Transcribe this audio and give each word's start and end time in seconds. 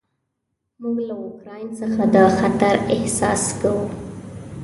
موږ 0.81 0.97
له 1.07 1.15
اوکراین 1.25 1.67
څخه 1.79 2.01
د 2.15 2.17
خطر 2.37 2.75
احساس 2.93 3.43
کوو. 3.59 3.85